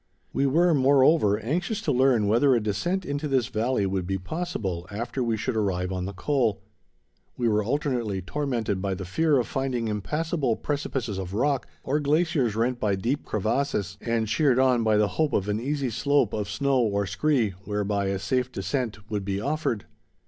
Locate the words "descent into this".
2.59-3.49